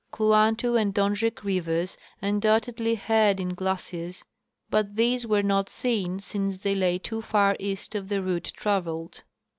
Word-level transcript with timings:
Kluantu 0.11 0.81
and 0.81 0.95
Donjek 0.95 1.43
rivers 1.43 1.95
undoubtedly 2.23 2.95
head 2.95 3.39
in 3.39 3.53
glaciers, 3.53 4.25
but 4.71 4.95
these 4.95 5.27
were 5.27 5.43
not 5.43 5.69
seen, 5.69 6.19
since 6.19 6.57
they 6.57 6.73
lay 6.73 6.97
too 6.97 7.21
far 7.21 7.55
east 7.59 7.93
of 7.93 8.09
the 8.09 8.19
route 8.23 8.51
traveled. 8.55 9.21